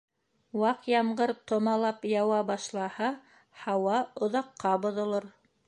Ваҡ 0.61 0.87
ямғыр 0.91 1.33
томалап 1.51 2.09
яуа 2.13 2.41
башлаһа, 2.49 3.11
һауа 3.67 4.01
оҙаҡҡа 4.29 4.77
боҙолор. 4.89 5.33